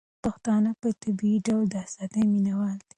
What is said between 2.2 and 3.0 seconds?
مينه وال دي.